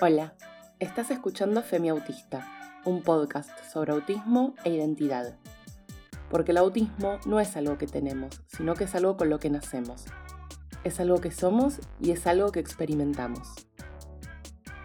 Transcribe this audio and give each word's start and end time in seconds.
Hola, 0.00 0.34
estás 0.78 1.10
escuchando 1.10 1.62
Femi 1.62 1.88
Autista, 1.88 2.46
un 2.84 3.02
podcast 3.02 3.50
sobre 3.72 3.92
autismo 3.92 4.54
e 4.64 4.70
identidad. 4.70 5.36
Porque 6.30 6.52
el 6.52 6.58
autismo 6.58 7.18
no 7.26 7.40
es 7.40 7.56
algo 7.56 7.78
que 7.78 7.86
tenemos, 7.86 8.42
sino 8.46 8.74
que 8.74 8.84
es 8.84 8.94
algo 8.94 9.16
con 9.16 9.28
lo 9.28 9.38
que 9.38 9.50
nacemos. 9.50 10.04
Es 10.84 11.00
algo 11.00 11.20
que 11.20 11.30
somos 11.30 11.80
y 12.00 12.12
es 12.12 12.26
algo 12.26 12.52
que 12.52 12.60
experimentamos. 12.60 13.68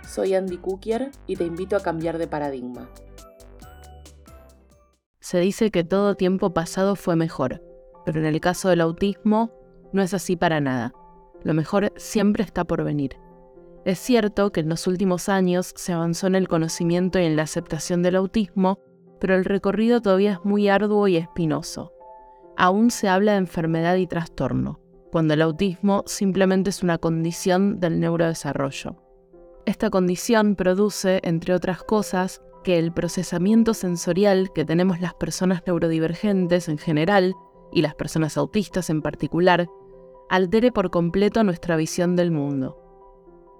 Soy 0.08 0.34
Andy 0.34 0.58
Cookier 0.58 1.12
y 1.28 1.36
te 1.36 1.46
invito 1.46 1.76
a 1.76 1.82
cambiar 1.82 2.18
de 2.18 2.28
paradigma. 2.28 2.90
Se 5.20 5.40
dice 5.40 5.72
que 5.72 5.84
todo 5.84 6.16
tiempo 6.16 6.54
pasado 6.54 6.96
fue 6.96 7.16
mejor, 7.16 7.64
pero 8.06 8.20
en 8.20 8.26
el 8.26 8.42
caso 8.42 8.70
del 8.70 8.82
autismo 8.82 9.63
no 9.94 10.02
es 10.02 10.14
así 10.14 10.36
para 10.36 10.60
nada. 10.60 10.94
Lo 11.44 11.54
mejor 11.54 11.94
siempre 11.96 12.44
está 12.44 12.66
por 12.66 12.84
venir. 12.84 13.18
Es 13.86 14.00
cierto 14.00 14.52
que 14.52 14.62
en 14.62 14.70
los 14.70 14.88
últimos 14.88 15.28
años 15.28 15.74
se 15.76 15.92
avanzó 15.92 16.28
en 16.28 16.36
el 16.36 16.48
conocimiento 16.48 17.20
y 17.20 17.26
en 17.26 17.36
la 17.36 17.44
aceptación 17.44 18.02
del 18.02 18.16
autismo, 18.16 18.80
pero 19.20 19.36
el 19.36 19.46
recorrido 19.46 20.02
todavía 20.02 20.34
es 20.34 20.46
muy 20.46 20.70
arduo 20.70 21.08
y 21.08 21.18
espinoso. 21.18 21.92
Aún 22.56 22.92
se 22.92 23.10
habla 23.10 23.34
de 23.34 23.40
enfermedad 23.40 23.96
y 23.96 24.08
trastorno, 24.08 24.80
cuando 25.12 25.34
el 25.34 25.42
autismo 25.42 26.04
simplemente 26.06 26.70
es 26.70 26.82
una 26.82 26.98
condición 26.98 27.80
del 27.80 28.00
neurodesarrollo. 28.00 28.96
Esta 29.66 29.90
condición 29.90 30.56
produce, 30.56 31.20
entre 31.24 31.54
otras 31.54 31.84
cosas, 31.84 32.42
que 32.64 32.80
el 32.80 32.94
procesamiento 32.94 33.74
sensorial 33.74 34.52
que 34.54 34.66
tenemos 34.66 35.02
las 35.02 35.14
personas 35.14 35.62
neurodivergentes 35.66 36.70
en 36.70 36.78
general 36.78 37.34
y 37.74 37.82
las 37.82 37.96
personas 37.96 38.38
autistas 38.38 38.90
en 38.90 39.02
particular 39.02 39.68
altere 40.36 40.72
por 40.72 40.90
completo 40.90 41.44
nuestra 41.44 41.76
visión 41.76 42.16
del 42.16 42.32
mundo 42.32 42.84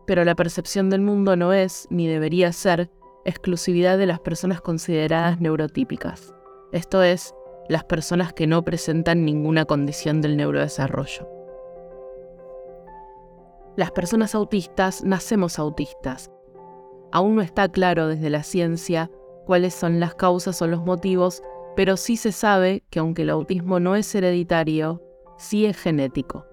pero 0.06 0.26
la 0.26 0.36
percepción 0.36 0.90
del 0.90 1.02
mundo 1.02 1.36
no 1.36 1.54
es, 1.54 1.88
ni 1.90 2.08
debería 2.08 2.52
ser, 2.52 2.90
exclusividad 3.26 3.98
de 3.98 4.06
las 4.06 4.20
personas 4.20 4.62
consideradas 4.62 5.40
neurotípicas, 5.40 6.34
esto 6.72 7.04
es, 7.04 7.34
las 7.70 7.86
personas 7.86 8.34
que 8.34 8.48
no 8.48 8.64
presentan 8.64 9.24
ninguna 9.24 9.66
condición 9.66 10.22
del 10.22 10.36
neurodesarrollo. 10.36 11.30
Las 13.78 13.92
personas 13.92 14.36
autistas 14.36 15.04
nacemos 15.04 15.58
autistas. 15.58 16.30
Aún 17.12 17.36
no 17.36 17.42
está 17.42 17.70
claro 17.70 18.08
desde 18.08 18.30
la 18.30 18.44
ciencia 18.44 19.10
cuáles 19.46 19.74
son 19.74 20.00
las 20.00 20.16
causas 20.16 20.62
o 20.62 20.68
los 20.68 20.84
motivos, 20.84 21.42
pero 21.76 21.96
sí 21.96 22.18
se 22.18 22.32
sabe 22.32 22.84
que 22.90 23.00
aunque 23.00 23.22
el 23.22 23.30
autismo 23.30 23.80
no 23.80 23.96
es 23.96 24.14
hereditario, 24.14 25.02
sí 25.38 25.66
es 25.66 25.78
genético 25.78 26.46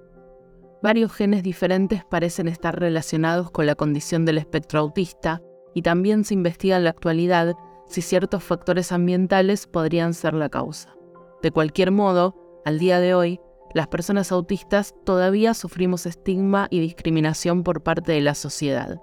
varios 0.83 1.13
genes 1.13 1.43
diferentes 1.43 2.05
parecen 2.05 2.49
estar 2.49 2.79
relacionados 2.79 3.51
con 3.51 3.67
la 3.67 3.75
condición 3.75 4.25
del 4.25 4.39
espectro 4.39 4.81
autista 4.81 5.43
y 5.75 5.83
también 5.83 6.25
se 6.25 6.35
investiga 6.35 6.77
en 6.77 6.85
la 6.85 6.91
actualidad 6.91 7.55
si 7.87 8.03
ciertos 8.03 8.43
factores 8.43 8.93
ambientales 8.93 9.67
podrían 9.67 10.15
ser 10.15 10.35
la 10.35 10.49
causa. 10.49 10.95
De 11.43 11.51
cualquier 11.51 11.91
modo, 11.91 12.63
al 12.65 12.79
día 12.79 13.01
de 13.01 13.15
hoy, 13.15 13.41
las 13.75 13.89
personas 13.89 14.33
autistas 14.33 14.95
todavía 15.05 15.55
sufrimos 15.55 16.07
estigma 16.07 16.67
y 16.71 16.81
discriminación 16.81 17.63
por 17.63 17.83
parte 17.83 18.13
de 18.13 18.21
la 18.21 18.35
sociedad. 18.35 19.01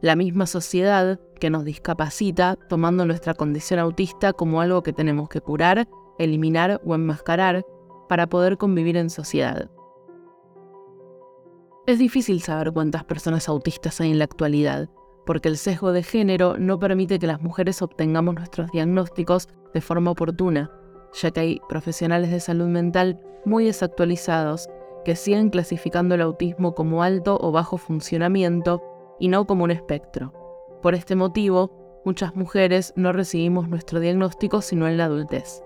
La 0.00 0.14
misma 0.14 0.46
sociedad 0.46 1.18
que 1.40 1.50
nos 1.50 1.64
discapacita 1.64 2.56
tomando 2.68 3.04
nuestra 3.04 3.34
condición 3.34 3.80
autista 3.80 4.32
como 4.32 4.60
algo 4.60 4.82
que 4.82 4.92
tenemos 4.92 5.28
que 5.28 5.40
curar, 5.40 5.88
eliminar 6.18 6.80
o 6.84 6.94
enmascarar 6.94 7.64
para 8.08 8.28
poder 8.28 8.56
convivir 8.56 8.96
en 8.96 9.10
sociedad. 9.10 9.68
Es 11.88 11.98
difícil 11.98 12.42
saber 12.42 12.70
cuántas 12.72 13.04
personas 13.04 13.48
autistas 13.48 13.98
hay 14.02 14.10
en 14.10 14.18
la 14.18 14.24
actualidad, 14.24 14.90
porque 15.24 15.48
el 15.48 15.56
sesgo 15.56 15.90
de 15.90 16.02
género 16.02 16.58
no 16.58 16.78
permite 16.78 17.18
que 17.18 17.26
las 17.26 17.40
mujeres 17.40 17.80
obtengamos 17.80 18.34
nuestros 18.34 18.70
diagnósticos 18.72 19.48
de 19.72 19.80
forma 19.80 20.10
oportuna, 20.10 20.70
ya 21.14 21.30
que 21.30 21.40
hay 21.40 21.60
profesionales 21.66 22.30
de 22.30 22.40
salud 22.40 22.66
mental 22.66 23.18
muy 23.46 23.64
desactualizados 23.64 24.68
que 25.06 25.16
siguen 25.16 25.48
clasificando 25.48 26.14
el 26.14 26.20
autismo 26.20 26.74
como 26.74 27.02
alto 27.02 27.38
o 27.40 27.52
bajo 27.52 27.78
funcionamiento 27.78 28.82
y 29.18 29.28
no 29.28 29.46
como 29.46 29.64
un 29.64 29.70
espectro. 29.70 30.34
Por 30.82 30.94
este 30.94 31.16
motivo, 31.16 32.02
muchas 32.04 32.36
mujeres 32.36 32.92
no 32.96 33.14
recibimos 33.14 33.66
nuestro 33.66 33.98
diagnóstico 33.98 34.60
sino 34.60 34.88
en 34.88 34.98
la 34.98 35.06
adultez. 35.06 35.62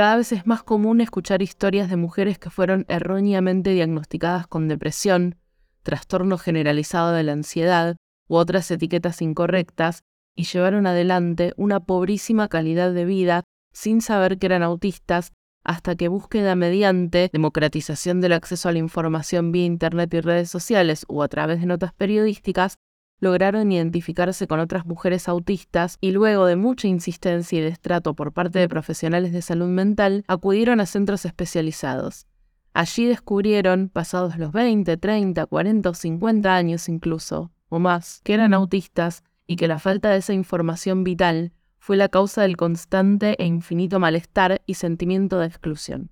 Cada 0.00 0.16
vez 0.16 0.32
es 0.32 0.46
más 0.46 0.62
común 0.62 1.02
escuchar 1.02 1.42
historias 1.42 1.90
de 1.90 1.96
mujeres 1.96 2.38
que 2.38 2.48
fueron 2.48 2.86
erróneamente 2.88 3.68
diagnosticadas 3.68 4.46
con 4.46 4.66
depresión, 4.66 5.36
trastorno 5.82 6.38
generalizado 6.38 7.12
de 7.12 7.22
la 7.22 7.32
ansiedad 7.32 7.96
u 8.26 8.36
otras 8.36 8.70
etiquetas 8.70 9.20
incorrectas 9.20 10.00
y 10.34 10.44
llevaron 10.44 10.86
adelante 10.86 11.52
una 11.58 11.80
pobrísima 11.80 12.48
calidad 12.48 12.94
de 12.94 13.04
vida 13.04 13.44
sin 13.74 14.00
saber 14.00 14.38
que 14.38 14.46
eran 14.46 14.62
autistas 14.62 15.32
hasta 15.64 15.94
que 15.96 16.08
búsqueda 16.08 16.54
mediante 16.54 17.28
democratización 17.30 18.22
del 18.22 18.32
acceso 18.32 18.70
a 18.70 18.72
la 18.72 18.78
información 18.78 19.52
vía 19.52 19.66
Internet 19.66 20.14
y 20.14 20.20
redes 20.22 20.48
sociales 20.48 21.04
o 21.08 21.22
a 21.22 21.28
través 21.28 21.60
de 21.60 21.66
notas 21.66 21.92
periodísticas 21.92 22.78
lograron 23.20 23.70
identificarse 23.70 24.46
con 24.46 24.60
otras 24.60 24.86
mujeres 24.86 25.28
autistas 25.28 25.98
y 26.00 26.10
luego 26.10 26.46
de 26.46 26.56
mucha 26.56 26.88
insistencia 26.88 27.58
y 27.58 27.62
destrato 27.62 28.14
por 28.14 28.32
parte 28.32 28.58
de 28.58 28.68
profesionales 28.68 29.32
de 29.32 29.42
salud 29.42 29.68
mental, 29.68 30.24
acudieron 30.26 30.80
a 30.80 30.86
centros 30.86 31.24
especializados. 31.24 32.26
Allí 32.72 33.06
descubrieron, 33.06 33.88
pasados 33.88 34.38
los 34.38 34.52
20, 34.52 34.96
30, 34.96 35.46
40 35.46 35.90
o 35.90 35.94
50 35.94 36.54
años 36.54 36.88
incluso, 36.88 37.52
o 37.68 37.78
más, 37.78 38.20
que 38.24 38.34
eran 38.34 38.54
autistas 38.54 39.22
y 39.46 39.56
que 39.56 39.68
la 39.68 39.78
falta 39.78 40.10
de 40.10 40.18
esa 40.18 40.32
información 40.32 41.04
vital 41.04 41.52
fue 41.78 41.96
la 41.96 42.08
causa 42.08 42.42
del 42.42 42.56
constante 42.56 43.36
e 43.42 43.46
infinito 43.46 43.98
malestar 43.98 44.62
y 44.66 44.74
sentimiento 44.74 45.38
de 45.38 45.46
exclusión. 45.46 46.10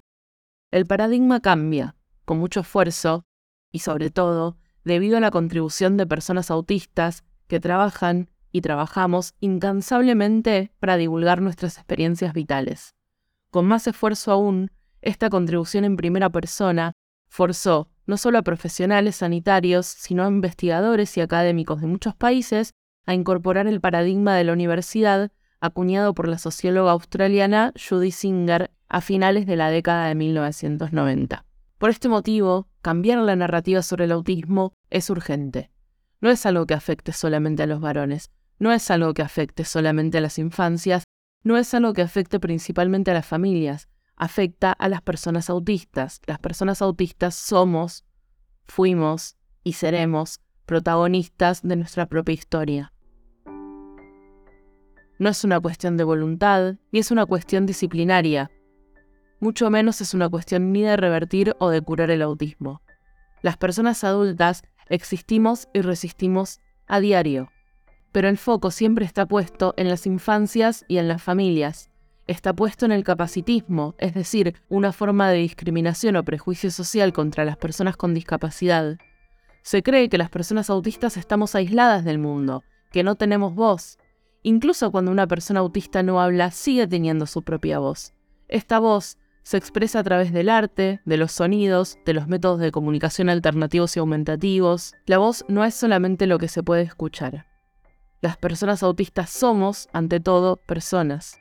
El 0.71 0.87
paradigma 0.87 1.41
cambia, 1.41 1.95
con 2.25 2.39
mucho 2.39 2.61
esfuerzo, 2.61 3.25
y 3.71 3.81
sobre 3.81 4.11
todo, 4.11 4.57
debido 4.89 5.19
a 5.19 5.21
la 5.21 5.31
contribución 5.31 5.97
de 5.97 6.07
personas 6.07 6.51
autistas 6.51 7.23
que 7.47 7.61
trabajan 7.61 8.31
y 8.51 8.63
trabajamos 8.63 9.35
incansablemente 9.39 10.73
para 10.81 10.97
divulgar 10.97 11.43
nuestras 11.43 11.77
experiencias 11.77 12.33
vitales. 12.33 12.95
Con 13.51 13.67
más 13.67 13.87
esfuerzo 13.87 14.33
aún, 14.33 14.71
esta 15.03 15.31
contribución 15.31 15.85
en 15.85 15.97
primera 15.97 16.31
persona 16.31 16.93
forzó 17.29 17.91
no 18.07 18.17
solo 18.17 18.39
a 18.39 18.43
profesionales 18.43 19.17
sanitarios, 19.17 19.87
sino 19.87 20.25
a 20.25 20.29
investigadores 20.29 21.15
y 21.19 21.21
académicos 21.21 21.83
de 21.83 21.87
muchos 21.87 22.17
países 22.17 22.73
a 23.05 23.13
incorporar 23.13 23.67
el 23.67 23.83
paradigma 23.83 24.35
de 24.35 24.45
la 24.45 24.55
universidad 24.55 25.31
acuñado 25.61 26.15
por 26.15 26.29
la 26.29 26.39
socióloga 26.39 26.93
australiana 26.93 27.75
Judy 27.77 28.11
Singer 28.11 28.71
a 28.89 29.03
finales 29.03 29.47
de 29.47 29.57
la 29.57 29.71
década 29.71 30.09
de 30.09 30.15
1990. 30.15 31.45
Por 31.79 31.91
este 31.91 32.09
motivo, 32.09 32.69
cambiar 32.83 33.19
la 33.19 33.37
narrativa 33.37 33.83
sobre 33.83 34.07
el 34.07 34.13
autismo 34.13 34.73
es 34.91 35.11
urgente. 35.11 35.71
No 36.21 36.29
es 36.29 36.45
algo 36.45 36.67
que 36.67 36.75
afecte 36.75 37.13
solamente 37.13 37.63
a 37.63 37.67
los 37.67 37.81
varones, 37.81 38.33
no 38.59 38.73
es 38.73 38.91
algo 38.91 39.15
que 39.15 39.23
afecte 39.23 39.65
solamente 39.65 40.19
a 40.19 40.21
las 40.21 40.41
infancias, 40.41 41.05
no 41.45 41.57
es 41.57 41.73
algo 41.75 41.93
que 41.93 42.03
afecte 42.03 42.41
principalmente 42.41 43.13
a 43.13 43.15
las 43.15 43.27
familias, 43.27 43.89
afecta 44.17 44.73
a 44.73 44.89
las 44.89 45.03
personas 45.03 45.49
autistas. 45.49 46.21
Las 46.27 46.41
personas 46.41 46.83
autistas 46.83 47.37
somos, 47.37 48.05
fuimos 48.67 49.37
y 49.63 49.75
seremos 49.75 50.41
protagonistas 50.67 51.63
de 51.63 51.77
nuestra 51.77 52.07
propia 52.07 52.33
historia. 52.33 52.93
No 55.21 55.29
es 55.29 55.45
una 55.45 55.61
cuestión 55.61 55.97
de 55.97 56.03
voluntad, 56.03 56.75
ni 56.91 56.99
es 56.99 57.13
una 57.13 57.25
cuestión 57.25 57.67
disciplinaria, 57.67 58.51
mucho 59.41 59.71
menos 59.71 60.01
es 60.01 60.15
una 60.15 60.29
cuestión 60.29 60.73
ni 60.73 60.83
de 60.83 60.97
revertir 60.97 61.55
o 61.59 61.71
de 61.71 61.81
curar 61.81 62.11
el 62.11 62.23
autismo. 62.23 62.83
Las 63.43 63.57
personas 63.57 64.03
adultas 64.05 64.63
existimos 64.89 65.69
y 65.73 65.81
resistimos 65.83 66.61
a 66.87 67.01
diario, 67.01 67.51
pero 68.13 68.29
el 68.29 68.39
foco 68.39 68.71
siempre 68.71 69.05
está 69.05 69.27
puesto 69.27 69.75
en 69.77 69.89
las 69.89 70.07
infancias 70.07 70.85
y 70.89 70.99
en 70.99 71.09
las 71.09 71.23
familias. 71.23 71.91
Está 72.27 72.53
puesto 72.53 72.85
en 72.85 72.93
el 72.93 73.05
capacitismo, 73.05 73.95
es 73.99 74.13
decir, 74.13 74.55
una 74.69 74.93
forma 74.93 75.31
de 75.31 75.39
discriminación 75.39 76.17
o 76.17 76.25
prejuicio 76.25 76.71
social 76.71 77.13
contra 77.13 77.45
las 77.45 77.57
personas 77.57 77.97
con 77.97 78.15
discapacidad. 78.15 78.99
Se 79.63 79.83
cree 79.83 80.09
que 80.09 80.19
las 80.19 80.31
personas 80.31 80.69
autistas 80.69 81.17
estamos 81.17 81.55
aisladas 81.55 82.05
del 82.05 82.19
mundo, 82.19 82.65
que 82.91 83.03
no 83.03 83.15
tenemos 83.15 83.55
voz. 83.55 83.99
Incluso 84.43 84.91
cuando 84.91 85.11
una 85.11 85.27
persona 85.27 85.61
autista 85.61 86.03
no 86.03 86.21
habla, 86.21 86.51
sigue 86.51 86.87
teniendo 86.87 87.27
su 87.27 87.43
propia 87.43 87.79
voz. 87.79 88.15
Esta 88.49 88.79
voz 88.79 89.19
se 89.49 89.57
expresa 89.57 90.01
a 90.01 90.03
través 90.03 90.31
del 90.31 90.51
arte, 90.51 91.01
de 91.07 91.17
los 91.17 91.33
sonidos, 91.33 91.97
de 92.05 92.13
los 92.13 92.29
métodos 92.29 92.61
de 92.61 92.71
comunicación 92.71 93.31
alternativos 93.31 93.97
y 93.97 93.99
aumentativos. 93.99 94.93
La 95.07 95.17
voz 95.17 95.43
no 95.49 95.65
es 95.65 95.75
solamente 95.75 96.27
lo 96.27 96.39
que 96.39 96.49
se 96.49 96.63
puede 96.63 96.83
escuchar. 96.83 97.47
Las 98.21 98.37
personas 98.37 98.83
autistas 98.83 99.31
somos, 99.31 99.89
ante 99.95 100.21
todo, 100.21 100.57
personas. 100.57 101.41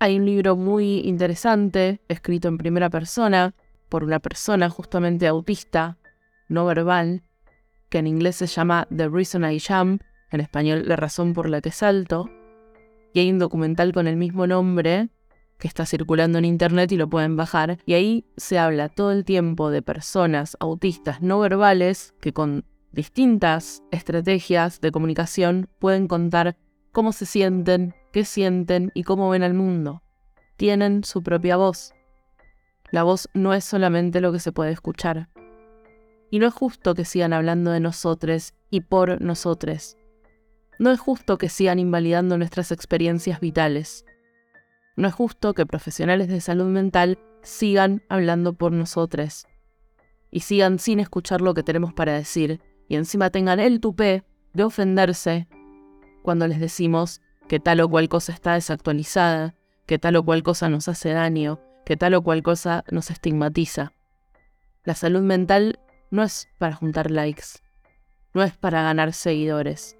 Hay 0.00 0.18
un 0.18 0.26
libro 0.26 0.56
muy 0.56 1.02
interesante, 1.04 2.00
escrito 2.08 2.48
en 2.48 2.58
primera 2.58 2.90
persona, 2.90 3.54
por 3.88 4.02
una 4.02 4.18
persona 4.18 4.68
justamente 4.68 5.28
autista, 5.28 5.98
no 6.48 6.66
verbal, 6.66 7.22
que 7.90 7.98
en 7.98 8.08
inglés 8.08 8.34
se 8.34 8.48
llama 8.48 8.88
The 8.88 9.08
Reason 9.08 9.48
I 9.48 9.60
Jump, 9.60 10.02
en 10.32 10.40
español 10.40 10.82
La 10.88 10.96
razón 10.96 11.32
por 11.32 11.48
la 11.48 11.60
que 11.60 11.70
salto, 11.70 12.28
y 13.14 13.20
hay 13.20 13.30
un 13.30 13.38
documental 13.38 13.92
con 13.92 14.08
el 14.08 14.16
mismo 14.16 14.48
nombre 14.48 15.10
que 15.62 15.68
está 15.68 15.86
circulando 15.86 16.38
en 16.38 16.44
internet 16.44 16.90
y 16.90 16.96
lo 16.96 17.08
pueden 17.08 17.36
bajar, 17.36 17.78
y 17.86 17.94
ahí 17.94 18.26
se 18.36 18.58
habla 18.58 18.88
todo 18.88 19.12
el 19.12 19.24
tiempo 19.24 19.70
de 19.70 19.80
personas 19.80 20.56
autistas 20.58 21.22
no 21.22 21.38
verbales 21.38 22.14
que 22.20 22.32
con 22.32 22.64
distintas 22.90 23.80
estrategias 23.92 24.80
de 24.80 24.90
comunicación 24.90 25.68
pueden 25.78 26.08
contar 26.08 26.56
cómo 26.90 27.12
se 27.12 27.26
sienten, 27.26 27.94
qué 28.12 28.24
sienten 28.24 28.90
y 28.92 29.04
cómo 29.04 29.30
ven 29.30 29.44
al 29.44 29.54
mundo. 29.54 30.02
Tienen 30.56 31.04
su 31.04 31.22
propia 31.22 31.56
voz. 31.56 31.94
La 32.90 33.04
voz 33.04 33.28
no 33.32 33.54
es 33.54 33.64
solamente 33.64 34.20
lo 34.20 34.32
que 34.32 34.40
se 34.40 34.50
puede 34.50 34.72
escuchar. 34.72 35.28
Y 36.28 36.40
no 36.40 36.48
es 36.48 36.54
justo 36.54 36.94
que 36.94 37.04
sigan 37.04 37.32
hablando 37.32 37.70
de 37.70 37.78
nosotros 37.78 38.52
y 38.68 38.80
por 38.80 39.22
nosotros. 39.22 39.96
No 40.80 40.90
es 40.90 40.98
justo 40.98 41.38
que 41.38 41.48
sigan 41.48 41.78
invalidando 41.78 42.36
nuestras 42.36 42.72
experiencias 42.72 43.38
vitales. 43.38 44.04
No 44.96 45.08
es 45.08 45.14
justo 45.14 45.54
que 45.54 45.66
profesionales 45.66 46.28
de 46.28 46.40
salud 46.40 46.66
mental 46.66 47.18
sigan 47.42 48.02
hablando 48.08 48.52
por 48.52 48.72
nosotros 48.72 49.46
y 50.30 50.40
sigan 50.40 50.78
sin 50.78 51.00
escuchar 51.00 51.40
lo 51.40 51.54
que 51.54 51.62
tenemos 51.62 51.92
para 51.92 52.12
decir 52.12 52.60
y 52.88 52.96
encima 52.96 53.30
tengan 53.30 53.60
el 53.60 53.80
tupé 53.80 54.24
de 54.52 54.64
ofenderse 54.64 55.48
cuando 56.22 56.46
les 56.46 56.60
decimos 56.60 57.20
que 57.48 57.60
tal 57.60 57.80
o 57.80 57.88
cual 57.88 58.08
cosa 58.08 58.32
está 58.32 58.54
desactualizada, 58.54 59.54
que 59.86 59.98
tal 59.98 60.16
o 60.16 60.24
cual 60.24 60.42
cosa 60.42 60.68
nos 60.68 60.88
hace 60.88 61.12
daño, 61.12 61.60
que 61.84 61.96
tal 61.96 62.14
o 62.14 62.22
cual 62.22 62.42
cosa 62.42 62.84
nos 62.90 63.10
estigmatiza. 63.10 63.92
La 64.84 64.94
salud 64.94 65.22
mental 65.22 65.80
no 66.10 66.22
es 66.22 66.48
para 66.58 66.76
juntar 66.76 67.10
likes, 67.10 67.60
no 68.34 68.42
es 68.42 68.56
para 68.56 68.82
ganar 68.82 69.12
seguidores. 69.12 69.96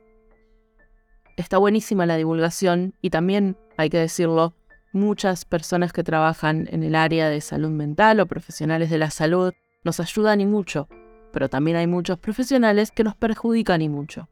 Está 1.37 1.59
buenísima 1.59 2.07
la 2.07 2.17
divulgación 2.17 2.95
y 3.01 3.11
también, 3.11 3.57
hay 3.77 3.91
que 3.91 3.99
decirlo, 3.99 4.55
muchas 4.93 5.45
personas 5.45 5.93
que 5.93 6.05
trabajan 6.05 6.69
en 6.71 6.83
el 6.83 6.95
área 6.95 7.29
de 7.29 7.41
salud 7.41 7.71
mental 7.71 8.21
o 8.21 8.27
profesionales 8.27 8.91
de 8.91 8.99
la 8.99 9.11
salud 9.11 9.53
nos 9.85 10.01
ayudan 10.01 10.41
y 10.41 10.47
mucho, 10.47 10.89
pero 11.33 11.49
también 11.49 11.77
hay 11.77 11.87
muchos 11.87 12.19
profesionales 12.19 12.91
que 12.91 13.05
nos 13.05 13.17
perjudican 13.17 13.83
y 13.83 13.89
mucho. 13.89 14.29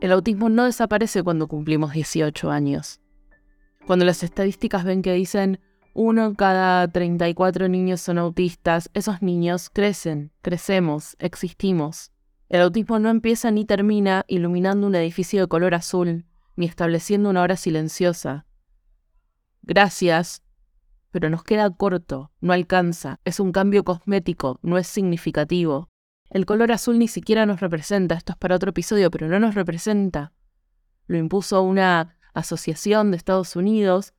El 0.00 0.12
autismo 0.12 0.48
no 0.48 0.64
desaparece 0.64 1.22
cuando 1.22 1.48
cumplimos 1.48 1.92
18 1.92 2.50
años. 2.50 3.00
Cuando 3.86 4.04
las 4.04 4.22
estadísticas 4.22 4.84
ven 4.84 5.02
que 5.02 5.12
dicen 5.12 5.60
uno 5.94 6.34
cada 6.34 6.88
34 6.88 7.68
niños 7.68 8.00
son 8.00 8.18
autistas, 8.18 8.90
esos 8.94 9.22
niños 9.22 9.70
crecen, 9.70 10.32
crecemos, 10.42 11.16
existimos. 11.20 12.10
El 12.48 12.62
autismo 12.62 12.98
no 12.98 13.10
empieza 13.10 13.50
ni 13.52 13.64
termina 13.64 14.24
iluminando 14.26 14.88
un 14.88 14.94
edificio 14.96 15.40
de 15.40 15.46
color 15.46 15.74
azul, 15.74 16.26
ni 16.56 16.66
estableciendo 16.66 17.30
una 17.30 17.42
hora 17.42 17.56
silenciosa. 17.56 18.44
Gracias, 19.66 20.42
pero 21.10 21.30
nos 21.30 21.42
queda 21.42 21.70
corto, 21.70 22.30
no 22.42 22.52
alcanza, 22.52 23.20
es 23.24 23.40
un 23.40 23.50
cambio 23.50 23.82
cosmético, 23.82 24.58
no 24.62 24.76
es 24.76 24.86
significativo. 24.86 25.88
El 26.28 26.44
color 26.44 26.70
azul 26.70 26.98
ni 26.98 27.08
siquiera 27.08 27.46
nos 27.46 27.60
representa, 27.60 28.14
esto 28.14 28.32
es 28.32 28.38
para 28.38 28.56
otro 28.56 28.70
episodio, 28.70 29.10
pero 29.10 29.26
no 29.26 29.38
nos 29.38 29.54
representa. 29.54 30.32
Lo 31.06 31.16
impuso 31.16 31.62
una 31.62 32.18
asociación 32.34 33.10
de 33.10 33.16
Estados 33.16 33.56
Unidos 33.56 34.12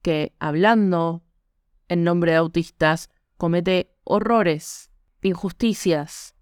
que, 0.00 0.32
hablando 0.38 1.24
en 1.88 2.04
nombre 2.04 2.32
de 2.32 2.38
autistas, 2.38 3.10
comete 3.36 3.90
horrores, 4.04 4.90
injusticias, 5.22 6.36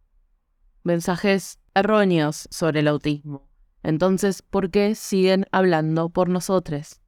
mensajes 0.83 1.59
erróneos 1.75 2.49
sobre 2.51 2.81
el 2.81 2.89
autismo. 2.89 3.49
Entonces, 3.83 4.43
¿por 4.43 4.71
qué 4.71 4.95
siguen 4.95 5.47
hablando 5.53 6.11
por 6.11 6.29
nosotros? 6.29 7.02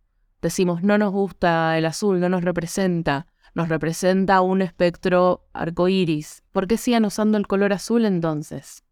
Decimos, 0.45 0.83
no 0.83 0.99
nos 0.99 1.11
gusta 1.11 1.79
el 1.79 1.87
azul, 1.87 2.21
no 2.21 2.29
nos 2.29 2.45
representa, 2.45 3.27
nos 3.55 3.71
representa 3.71 4.43
un 4.43 4.61
espectro 4.61 5.49
arcoíris. 5.55 6.43
¿Por 6.53 6.67
qué 6.67 6.77
siguen 6.77 7.07
usando 7.07 7.39
el 7.39 7.47
color 7.47 7.73
azul 7.73 8.05
entonces? 8.05 8.85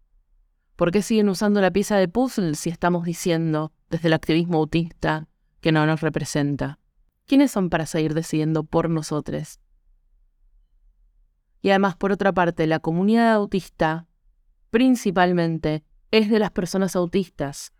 ¿Por 0.77 0.93
qué 0.93 1.03
siguen 1.03 1.29
usando 1.29 1.61
la 1.61 1.71
pieza 1.71 1.99
de 1.99 2.09
puzzle 2.09 2.55
si 2.55 2.71
estamos 2.71 3.05
diciendo 3.05 3.71
desde 3.91 4.09
el 4.09 4.15
activismo 4.15 4.57
autista 4.57 5.29
que 5.61 5.73
no 5.73 5.85
nos 5.85 6.01
representa? 6.01 6.79
¿Quiénes 7.27 7.51
son 7.51 7.69
para 7.69 7.85
seguir 7.85 8.15
decidiendo 8.15 8.65
por 8.65 8.89
nosotros? 8.89 9.61
Y 11.61 11.69
además, 11.69 11.97
por 11.97 12.13
otra 12.13 12.33
parte, 12.33 12.67
la 12.67 12.79
comunidad 12.79 13.35
autista, 13.35 14.07
principalmente, 14.71 15.85
es 16.13 16.31
de 16.31 16.39
las 16.39 16.51
personas 16.51 16.97
autistas. 16.97 17.75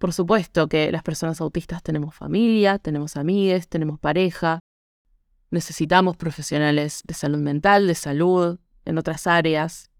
Por 0.00 0.14
supuesto 0.14 0.66
que 0.66 0.90
las 0.90 1.02
personas 1.02 1.42
autistas 1.42 1.82
tenemos 1.82 2.14
familia, 2.14 2.78
tenemos 2.78 3.18
amigues, 3.18 3.68
tenemos 3.68 4.00
pareja, 4.00 4.60
necesitamos 5.50 6.16
profesionales 6.16 7.02
de 7.06 7.12
salud 7.12 7.36
mental, 7.36 7.86
de 7.86 7.94
salud, 7.94 8.58
en 8.86 8.96
otras 8.96 9.26
áreas. 9.26 9.90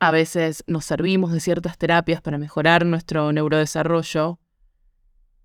A 0.00 0.10
veces 0.10 0.64
nos 0.66 0.86
servimos 0.86 1.30
de 1.32 1.40
ciertas 1.40 1.76
terapias 1.76 2.22
para 2.22 2.38
mejorar 2.38 2.86
nuestro 2.86 3.30
neurodesarrollo, 3.32 4.40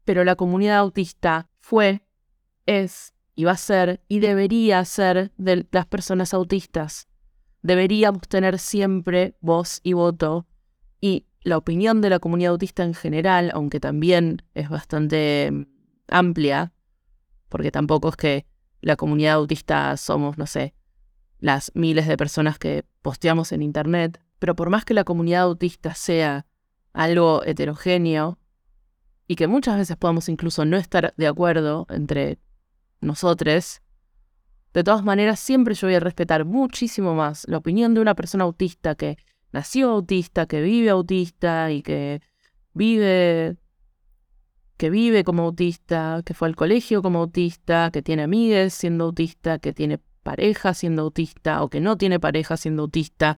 pero 0.06 0.24
la 0.24 0.38
comunidad 0.38 0.78
autista 0.78 1.50
fue, 1.60 2.06
es 2.66 3.14
y 3.36 3.44
va 3.44 3.52
a 3.52 3.58
ser 3.58 4.02
y 4.08 4.22
debería 4.22 4.86
ser 4.86 5.34
de 5.36 5.68
las 5.72 5.88
personas 5.88 6.34
autistas. 6.34 7.10
Deberíamos 7.64 8.22
tener 8.30 8.60
siempre 8.60 9.36
voz 9.42 9.82
y 9.84 9.92
voto 9.92 10.48
y 11.02 11.26
la 11.42 11.58
opinión 11.58 12.02
de 12.02 12.10
la 12.10 12.20
comunidad 12.20 12.52
autista 12.52 12.84
en 12.84 12.94
general, 12.94 13.52
aunque 13.54 13.80
también 13.80 14.44
es 14.54 14.70
bastante 14.70 15.50
mm, 15.52 15.66
amplia, 16.08 16.74
porque 17.48 17.72
tampoco 17.72 18.10
es 18.10 18.16
que 18.16 18.46
la 18.82 18.96
comunidad 18.96 19.36
autista 19.36 19.96
somos, 19.98 20.38
no 20.38 20.48
sé, 20.48 20.74
las 21.40 21.72
miles 21.74 22.08
de 22.08 22.18
personas 22.18 22.60
que 22.60 22.86
posteamos 23.02 23.52
en 23.52 23.62
Internet, 23.62 24.22
pero 24.40 24.56
por 24.56 24.70
más 24.70 24.86
que 24.86 24.94
la 24.94 25.04
comunidad 25.04 25.44
autista 25.44 25.94
sea 25.94 26.46
algo 26.94 27.44
heterogéneo 27.46 28.40
y 29.28 29.36
que 29.36 29.48
muchas 29.48 29.78
veces 29.78 29.96
podamos 29.98 30.28
incluso 30.30 30.66
no 30.66 30.78
estar 30.78 31.14
de 31.18 31.28
acuerdo 31.28 31.86
entre 31.90 32.40
nosotros, 33.02 33.82
de 34.74 34.84
todas 34.84 35.04
maneras 35.04 35.40
siempre 35.40 35.74
yo 35.74 35.88
voy 35.88 35.96
a 35.96 36.00
respetar 36.00 36.46
muchísimo 36.46 37.16
más 37.16 37.46
la 37.48 37.58
opinión 37.58 37.94
de 37.94 38.02
una 38.02 38.16
persona 38.16 38.44
autista 38.44 38.96
que 38.96 39.18
nació 39.52 39.92
autista, 39.92 40.46
que 40.46 40.62
vive 40.62 40.90
autista 40.90 41.72
y 41.72 41.82
que 41.82 42.22
vive 42.74 43.58
que 44.78 44.90
vive 44.90 45.26
como 45.26 45.44
autista, 45.44 46.22
que 46.26 46.34
fue 46.34 46.48
al 46.48 46.56
colegio 46.56 47.02
como 47.02 47.20
autista, 47.20 47.90
que 47.92 48.02
tiene 48.02 48.24
amigues 48.24 48.74
siendo 48.74 49.06
autista, 49.06 49.60
que 49.60 49.74
tiene 49.74 50.00
pareja 50.24 50.74
siendo 50.74 51.02
autista 51.02 51.64
o 51.64 51.70
que 51.70 51.82
no 51.82 51.98
tiene 51.98 52.18
pareja 52.18 52.56
siendo 52.56 52.84
autista, 52.84 53.36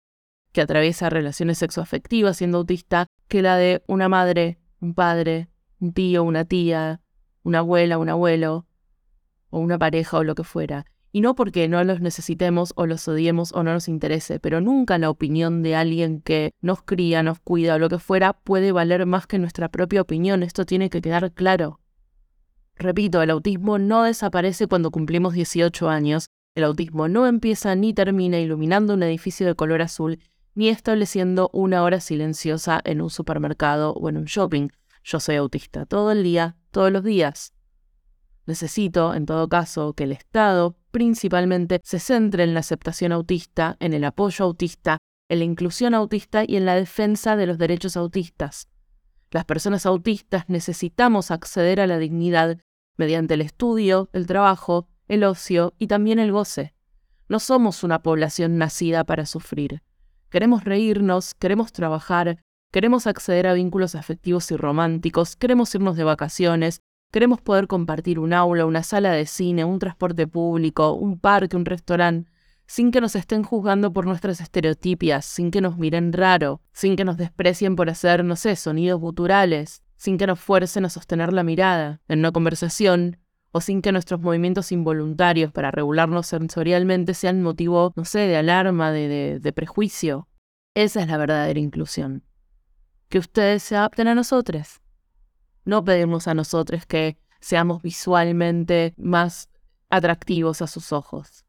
que 0.51 0.61
atraviesa 0.61 1.09
relaciones 1.09 1.57
sexoafectivas 1.57 2.37
siendo 2.37 2.59
autista, 2.59 3.07
que 3.27 3.41
la 3.41 3.57
de 3.57 3.81
una 3.87 4.07
madre, 4.07 4.59
un 4.81 4.93
padre, 4.93 5.47
un 5.79 5.93
tío, 5.93 6.23
una 6.23 6.45
tía, 6.45 7.01
una 7.41 7.59
abuela, 7.59 7.97
un 7.97 8.09
abuelo, 8.09 8.67
o 9.49 9.59
una 9.59 9.79
pareja 9.79 10.19
o 10.19 10.23
lo 10.23 10.35
que 10.35 10.43
fuera. 10.43 10.85
Y 11.13 11.21
no 11.21 11.35
porque 11.35 11.67
no 11.67 11.83
los 11.83 11.99
necesitemos 11.99 12.71
o 12.75 12.85
los 12.85 13.07
odiemos 13.07 13.51
o 13.53 13.63
no 13.63 13.73
nos 13.73 13.89
interese, 13.89 14.39
pero 14.39 14.61
nunca 14.61 14.97
la 14.97 15.09
opinión 15.09 15.61
de 15.61 15.75
alguien 15.75 16.21
que 16.21 16.53
nos 16.61 16.83
cría, 16.83 17.21
nos 17.21 17.39
cuida 17.39 17.75
o 17.75 17.79
lo 17.79 17.89
que 17.89 17.99
fuera 17.99 18.33
puede 18.33 18.71
valer 18.71 19.05
más 19.05 19.27
que 19.27 19.37
nuestra 19.37 19.69
propia 19.69 20.01
opinión. 20.01 20.41
Esto 20.41 20.65
tiene 20.65 20.89
que 20.89 21.01
quedar 21.01 21.33
claro. 21.33 21.81
Repito, 22.75 23.21
el 23.21 23.29
autismo 23.29 23.77
no 23.77 24.03
desaparece 24.03 24.67
cuando 24.67 24.89
cumplimos 24.89 25.33
18 25.33 25.89
años. 25.89 26.27
El 26.55 26.63
autismo 26.63 27.09
no 27.09 27.27
empieza 27.27 27.75
ni 27.75 27.93
termina 27.93 28.39
iluminando 28.39 28.93
un 28.93 29.03
edificio 29.03 29.45
de 29.45 29.55
color 29.55 29.81
azul, 29.81 30.19
ni 30.55 30.69
estableciendo 30.69 31.49
una 31.53 31.83
hora 31.83 31.99
silenciosa 31.99 32.81
en 32.83 33.01
un 33.01 33.09
supermercado 33.09 33.93
o 33.93 34.09
en 34.09 34.17
un 34.17 34.25
shopping. 34.25 34.69
Yo 35.03 35.19
soy 35.19 35.35
autista 35.35 35.85
todo 35.85 36.11
el 36.11 36.23
día, 36.23 36.55
todos 36.71 36.91
los 36.91 37.03
días. 37.03 37.53
Necesito, 38.45 39.13
en 39.13 39.25
todo 39.25 39.47
caso, 39.47 39.93
que 39.93 40.05
el 40.05 40.11
Estado 40.11 40.75
principalmente 40.91 41.81
se 41.83 41.99
centre 41.99 42.43
en 42.43 42.53
la 42.53 42.59
aceptación 42.59 43.11
autista, 43.11 43.77
en 43.79 43.93
el 43.93 44.03
apoyo 44.03 44.45
autista, 44.45 44.97
en 45.29 45.39
la 45.39 45.45
inclusión 45.45 45.93
autista 45.93 46.43
y 46.45 46.57
en 46.57 46.65
la 46.65 46.75
defensa 46.75 47.35
de 47.35 47.47
los 47.47 47.57
derechos 47.57 47.97
autistas. 47.97 48.67
Las 49.31 49.45
personas 49.45 49.85
autistas 49.85 50.45
necesitamos 50.49 51.31
acceder 51.31 51.79
a 51.79 51.87
la 51.87 51.97
dignidad 51.97 52.57
mediante 52.97 53.35
el 53.35 53.41
estudio, 53.41 54.09
el 54.11 54.27
trabajo, 54.27 54.89
el 55.07 55.23
ocio 55.23 55.73
y 55.79 55.87
también 55.87 56.19
el 56.19 56.31
goce. 56.31 56.73
No 57.29 57.39
somos 57.39 57.83
una 57.83 58.03
población 58.03 58.57
nacida 58.57 59.05
para 59.05 59.25
sufrir. 59.25 59.81
Queremos 60.29 60.65
reírnos, 60.65 61.33
queremos 61.33 61.71
trabajar, 61.71 62.39
queremos 62.71 63.07
acceder 63.07 63.47
a 63.47 63.53
vínculos 63.53 63.95
afectivos 63.95 64.51
y 64.51 64.57
románticos, 64.57 65.37
queremos 65.37 65.73
irnos 65.75 65.95
de 65.95 66.03
vacaciones, 66.03 66.81
Queremos 67.11 67.41
poder 67.41 67.67
compartir 67.67 68.19
un 68.19 68.31
aula, 68.31 68.65
una 68.65 68.83
sala 68.83 69.11
de 69.11 69.25
cine, 69.25 69.65
un 69.65 69.79
transporte 69.79 70.27
público, 70.27 70.93
un 70.93 71.19
parque, 71.19 71.57
un 71.57 71.65
restaurante, 71.65 72.31
sin 72.67 72.91
que 72.91 73.01
nos 73.01 73.17
estén 73.17 73.43
juzgando 73.43 73.91
por 73.91 74.05
nuestras 74.05 74.39
estereotipias, 74.39 75.25
sin 75.25 75.51
que 75.51 75.59
nos 75.59 75.77
miren 75.77 76.13
raro, 76.13 76.61
sin 76.71 76.95
que 76.95 77.03
nos 77.03 77.17
desprecien 77.17 77.75
por 77.75 77.89
hacer, 77.89 78.23
no 78.23 78.37
sé, 78.37 78.55
sonidos 78.55 79.01
guturales, 79.01 79.83
sin 79.97 80.17
que 80.17 80.25
nos 80.25 80.39
fuercen 80.39 80.85
a 80.85 80.89
sostener 80.89 81.33
la 81.33 81.43
mirada 81.43 81.99
en 82.07 82.19
una 82.19 82.31
conversación, 82.31 83.17
o 83.51 83.59
sin 83.59 83.81
que 83.81 83.91
nuestros 83.91 84.21
movimientos 84.21 84.71
involuntarios 84.71 85.51
para 85.51 85.69
regularnos 85.69 86.27
sensorialmente 86.27 87.13
sean 87.13 87.43
motivo, 87.43 87.91
no 87.97 88.05
sé, 88.05 88.19
de 88.19 88.37
alarma, 88.37 88.93
de, 88.93 89.39
de, 89.41 89.53
prejuicio. 89.53 90.29
Esa 90.73 91.01
es 91.01 91.07
la 91.09 91.17
verdadera 91.17 91.59
inclusión. 91.59 92.23
Que 93.09 93.19
ustedes 93.19 93.63
se 93.63 93.75
adapten 93.75 94.07
a 94.07 94.15
nosotros. 94.15 94.80
No 95.65 95.83
pedirnos 95.83 96.27
a 96.27 96.33
nosotros 96.33 96.85
que 96.85 97.17
seamos 97.39 97.81
visualmente 97.81 98.93
más 98.97 99.49
atractivos 99.89 100.61
a 100.61 100.67
sus 100.67 100.91
ojos. 100.91 101.45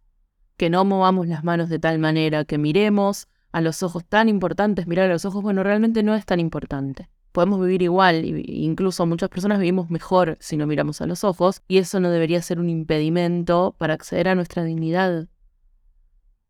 Que 0.56 0.70
no 0.70 0.84
movamos 0.84 1.28
las 1.28 1.44
manos 1.44 1.68
de 1.68 1.78
tal 1.78 1.98
manera 1.98 2.44
que 2.44 2.58
miremos 2.58 3.28
a 3.52 3.60
los 3.60 3.82
ojos 3.82 4.04
tan 4.04 4.28
importantes. 4.28 4.86
Mirar 4.86 5.10
a 5.10 5.12
los 5.12 5.24
ojos, 5.24 5.42
bueno, 5.42 5.62
realmente 5.62 6.02
no 6.02 6.14
es 6.14 6.26
tan 6.26 6.40
importante 6.40 7.08
podemos 7.32 7.60
vivir 7.60 7.82
igual, 7.82 8.24
incluso 8.24 9.06
muchas 9.06 9.30
personas 9.30 9.58
vivimos 9.58 9.90
mejor 9.90 10.36
si 10.38 10.56
no 10.56 10.66
miramos 10.66 11.00
a 11.00 11.06
los 11.06 11.24
ojos, 11.24 11.62
y 11.66 11.78
eso 11.78 11.98
no 11.98 12.10
debería 12.10 12.40
ser 12.42 12.60
un 12.60 12.68
impedimento 12.68 13.74
para 13.78 13.94
acceder 13.94 14.28
a 14.28 14.34
nuestra 14.34 14.62
dignidad. 14.62 15.28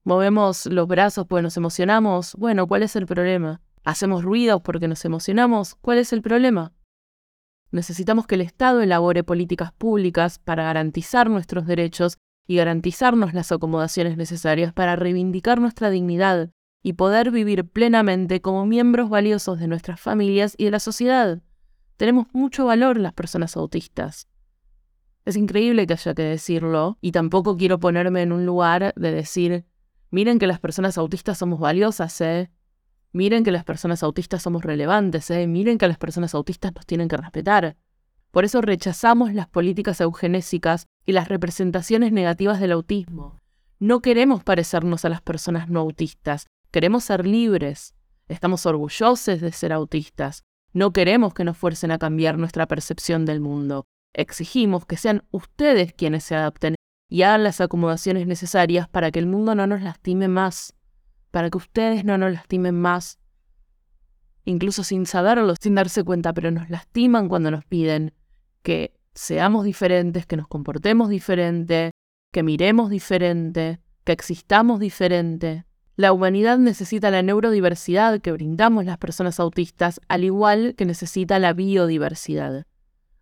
Movemos 0.05 0.67
los 0.67 0.89
brazos 0.89 1.27
porque 1.29 1.43
nos 1.43 1.57
emocionamos, 1.57 2.35
bueno, 2.35 2.67
¿cuál 2.67 2.83
es 2.83 2.97
el 2.97 3.07
problema? 3.07 3.61
Hacemos 3.85 4.25
ruidos 4.25 4.61
porque 4.63 4.89
nos 4.89 5.05
emocionamos, 5.05 5.77
¿cuál 5.77 5.99
es 5.99 6.13
el 6.13 6.23
problema? 6.23 6.73
Necesitamos 7.73 8.27
que 8.27 8.37
el 8.37 8.43
Estado 8.43 8.81
elabore 8.83 9.25
políticas 9.25 9.73
públicas 9.73 10.39
para 10.39 10.65
garantizar 10.65 11.29
nuestros 11.29 11.67
derechos 11.67 12.19
y 12.47 12.57
garantizarnos 12.57 13.35
las 13.35 13.51
acomodaciones 13.51 14.17
necesarias 14.17 14.73
para 14.73 14.95
reivindicar 14.95 15.61
nuestra 15.61 15.91
dignidad, 15.91 16.51
y 16.83 16.95
poder 16.95 17.31
vivir 17.31 17.65
plenamente 17.65 18.41
como 18.41 18.67
miembros 18.67 19.09
valiosos 19.09 19.59
de 19.59 19.69
nuestras 19.69 20.01
familias 20.01 20.55
y 20.59 20.65
de 20.65 20.73
la 20.73 20.81
sociedad. 20.81 21.41
Tenemos 21.97 22.27
mucho 22.33 22.67
valor 22.67 22.99
las 22.99 23.13
personas 23.13 23.57
autistas. 23.57 24.29
Es 25.25 25.37
increíble 25.37 25.87
que 25.87 25.93
haya 25.93 26.15
que 26.15 26.23
decirlo, 26.23 26.99
y 27.01 27.13
tampoco 27.13 27.57
quiero 27.57 27.79
ponerme 27.79 28.23
en 28.23 28.33
un 28.33 28.45
lugar 28.45 28.93
de 28.97 29.13
decir, 29.13 29.65
miren 30.11 30.41
que 30.41 30.49
las 30.49 30.59
personas 30.59 30.99
autistas 30.99 31.39
somos 31.39 31.61
valiosas, 31.61 32.21
¿eh? 32.21 32.51
Miren 33.13 33.45
que 33.45 33.53
las 33.53 33.65
personas 33.65 34.03
autistas 34.03 34.43
somos 34.43 34.65
relevantes, 34.65 35.31
¿eh? 35.31 35.47
Miren 35.47 35.79
que 35.79 35.89
las 35.89 35.99
personas 35.99 36.35
autistas 36.35 36.75
nos 36.75 36.87
tienen 36.87 37.09
que 37.09 37.17
respetar. 37.17 37.77
Por 38.31 38.45
eso 38.45 38.61
rechazamos 38.61 39.35
las 39.35 39.49
políticas 39.49 40.01
eugenésicas 40.01 40.87
y 41.05 41.13
las 41.13 41.29
representaciones 41.29 42.13
negativas 42.13 42.61
del 42.61 42.73
autismo. 42.73 43.39
No 43.79 44.01
queremos 44.01 44.43
parecernos 44.43 45.05
a 45.05 45.11
las 45.11 45.21
personas 45.21 45.69
no 45.69 45.81
autistas, 45.81 46.47
Queremos 46.73 47.05
ser 47.05 47.27
libres. 47.27 47.95
Estamos 48.29 48.65
orgullosos 48.65 49.43
de 49.43 49.53
ser 49.53 49.75
autistas. 49.75 50.43
No 50.73 50.91
queremos 50.95 51.35
que 51.35 51.45
nos 51.45 51.59
fuercen 51.59 51.91
a 51.91 51.99
cambiar 51.99 52.39
nuestra 52.39 52.67
percepción 52.67 53.27
del 53.27 53.41
mundo. 53.41 53.85
Exigimos 54.15 54.87
que 54.87 54.97
sean 54.97 55.23
ustedes 55.33 55.93
quienes 55.93 56.25
se 56.25 56.35
adapten 56.35 56.77
y 57.11 57.23
hagan 57.23 57.45
las 57.45 57.61
acomodaciones 57.61 58.27
necesarias 58.27 58.89
para 58.89 59.11
que 59.11 59.19
el 59.19 59.27
mundo 59.27 59.55
no 59.55 59.67
nos 59.67 59.83
lastime 59.83 60.29
más, 60.29 60.75
para 61.33 61.51
que 61.51 61.59
ustedes 61.59 62.05
no 62.05 62.17
nos 62.19 62.33
lastimen 62.33 62.81
más. 62.81 63.19
Incluso 64.45 64.85
sin 64.85 65.07
saberlo, 65.07 65.55
sin 65.61 65.75
darse 65.75 66.05
cuenta, 66.05 66.33
pero 66.33 66.53
nos 66.53 66.71
lastiman 66.71 67.29
cuando 67.29 67.51
nos 67.51 67.65
piden 67.65 68.13
que 68.63 68.95
seamos 69.15 69.65
diferentes, 69.65 70.27
que 70.27 70.37
nos 70.37 70.47
comportemos 70.47 71.09
diferente, 71.09 71.91
que 72.31 72.43
miremos 72.43 72.91
diferente, 72.91 73.81
que 74.05 74.13
existamos 74.13 74.79
diferente. 74.79 75.65
La 75.97 76.13
humanidad 76.13 76.59
necesita 76.59 77.11
la 77.11 77.23
neurodiversidad 77.23 78.21
que 78.21 78.33
brindamos 78.33 78.85
las 78.85 78.99
personas 78.99 79.41
autistas, 79.41 80.01
al 80.09 80.25
igual 80.25 80.75
que 80.77 80.85
necesita 80.85 81.39
la 81.39 81.53
biodiversidad. 81.53 82.67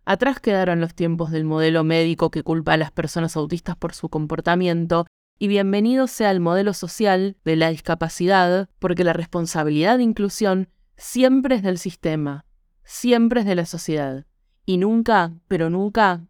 Atrás 0.05 0.39
quedaron 0.39 0.81
los 0.81 0.95
tiempos 0.95 1.31
del 1.31 1.43
modelo 1.45 1.83
médico 1.83 2.31
que 2.31 2.43
culpa 2.43 2.73
a 2.73 2.77
las 2.77 2.91
personas 2.91 3.37
autistas 3.37 3.75
por 3.77 3.93
su 3.93 4.09
comportamiento, 4.09 5.05
y 5.41 5.47
bienvenido 5.47 6.05
sea 6.05 6.29
el 6.29 6.39
modelo 6.39 6.71
social 6.71 7.35
de 7.43 7.55
la 7.55 7.71
discapacidad, 7.71 8.69
porque 8.77 9.03
la 9.03 9.13
responsabilidad 9.13 9.97
de 9.97 10.03
inclusión 10.03 10.69
siempre 10.97 11.55
es 11.55 11.63
del 11.63 11.79
sistema, 11.79 12.45
siempre 12.83 13.39
es 13.39 13.47
de 13.47 13.55
la 13.55 13.65
sociedad, 13.65 14.27
y 14.67 14.77
nunca, 14.77 15.33
pero 15.47 15.71
nunca, 15.71 16.27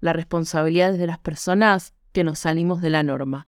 la 0.00 0.12
responsabilidad 0.14 0.94
es 0.94 0.98
de 0.98 1.06
las 1.06 1.20
personas 1.20 1.94
que 2.10 2.24
nos 2.24 2.40
salimos 2.40 2.82
de 2.82 2.90
la 2.90 3.04
norma. 3.04 3.46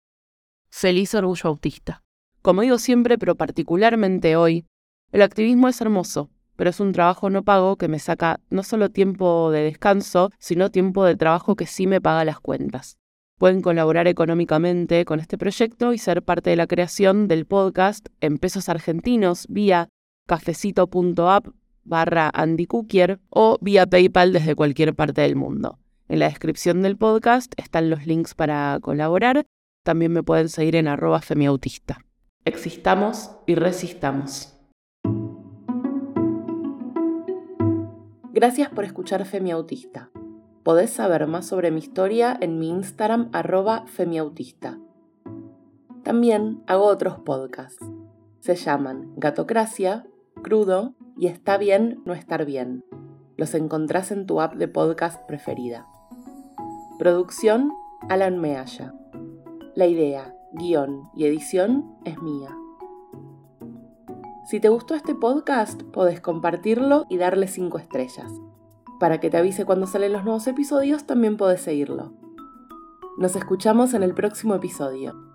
Feliz 0.68 1.14
orgullo 1.14 1.48
autista. 1.48 2.04
Como 2.42 2.60
digo 2.60 2.76
siempre, 2.76 3.16
pero 3.16 3.36
particularmente 3.36 4.36
hoy, 4.36 4.66
el 5.12 5.22
activismo 5.22 5.68
es 5.68 5.80
hermoso, 5.80 6.28
pero 6.56 6.68
es 6.68 6.78
un 6.78 6.92
trabajo 6.92 7.30
no 7.30 7.42
pago 7.42 7.76
que 7.76 7.88
me 7.88 8.00
saca 8.00 8.40
no 8.50 8.62
solo 8.62 8.90
tiempo 8.90 9.50
de 9.50 9.62
descanso, 9.62 10.30
sino 10.38 10.70
tiempo 10.70 11.06
de 11.06 11.16
trabajo 11.16 11.56
que 11.56 11.64
sí 11.64 11.86
me 11.86 12.02
paga 12.02 12.26
las 12.26 12.38
cuentas. 12.38 12.98
Pueden 13.40 13.62
colaborar 13.62 14.06
económicamente 14.06 15.06
con 15.06 15.18
este 15.18 15.38
proyecto 15.38 15.94
y 15.94 15.98
ser 15.98 16.22
parte 16.22 16.50
de 16.50 16.56
la 16.56 16.66
creación 16.66 17.26
del 17.26 17.46
podcast 17.46 18.06
en 18.20 18.36
pesos 18.36 18.68
argentinos 18.68 19.46
vía 19.48 19.88
cafecito.app 20.28 21.46
barra 21.82 22.30
Andy 22.34 22.68
o 23.30 23.56
vía 23.62 23.86
PayPal 23.86 24.34
desde 24.34 24.54
cualquier 24.54 24.94
parte 24.94 25.22
del 25.22 25.36
mundo. 25.36 25.78
En 26.06 26.18
la 26.18 26.28
descripción 26.28 26.82
del 26.82 26.98
podcast 26.98 27.54
están 27.56 27.88
los 27.88 28.04
links 28.04 28.34
para 28.34 28.78
colaborar. 28.82 29.46
También 29.86 30.12
me 30.12 30.22
pueden 30.22 30.50
seguir 30.50 30.76
en 30.76 30.86
arroba 30.86 31.22
femiautista. 31.22 32.04
Existamos 32.44 33.30
y 33.46 33.54
resistamos. 33.54 34.54
Gracias 38.34 38.68
por 38.68 38.84
escuchar 38.84 39.24
Femiautista. 39.24 40.10
Podés 40.62 40.90
saber 40.90 41.26
más 41.26 41.46
sobre 41.46 41.70
mi 41.70 41.78
historia 41.78 42.36
en 42.38 42.58
mi 42.58 42.68
Instagram 42.68 43.30
arroba 43.32 43.86
femiautista. 43.86 44.78
También 46.02 46.62
hago 46.66 46.84
otros 46.84 47.18
podcasts. 47.20 47.84
Se 48.40 48.56
llaman 48.56 49.12
Gatocracia, 49.16 50.06
Crudo 50.42 50.94
y 51.16 51.28
Está 51.28 51.56
bien 51.56 52.02
no 52.04 52.12
estar 52.12 52.44
bien. 52.44 52.84
Los 53.36 53.54
encontrás 53.54 54.10
en 54.10 54.26
tu 54.26 54.42
app 54.42 54.54
de 54.54 54.68
podcast 54.68 55.26
preferida. 55.26 55.86
Producción 56.98 57.72
Alan 58.10 58.38
Mealla. 58.38 58.94
La 59.74 59.86
idea, 59.86 60.34
guion 60.52 61.08
y 61.16 61.24
edición 61.24 61.96
es 62.04 62.20
mía. 62.20 62.54
Si 64.46 64.60
te 64.60 64.68
gustó 64.68 64.94
este 64.94 65.14
podcast, 65.14 65.82
podés 65.84 66.20
compartirlo 66.20 67.06
y 67.08 67.16
darle 67.16 67.46
5 67.46 67.78
estrellas. 67.78 68.30
Para 69.00 69.18
que 69.18 69.30
te 69.30 69.38
avise 69.38 69.64
cuando 69.64 69.86
salen 69.86 70.12
los 70.12 70.24
nuevos 70.24 70.46
episodios, 70.46 71.06
también 71.06 71.38
podés 71.38 71.62
seguirlo. 71.62 72.12
Nos 73.16 73.34
escuchamos 73.34 73.94
en 73.94 74.02
el 74.02 74.12
próximo 74.12 74.54
episodio. 74.54 75.29